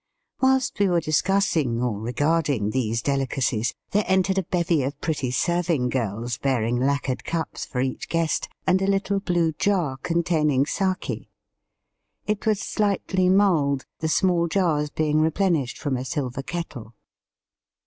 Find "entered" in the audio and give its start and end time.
4.07-4.39